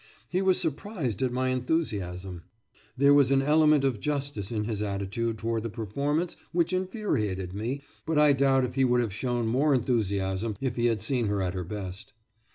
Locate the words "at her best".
11.43-12.13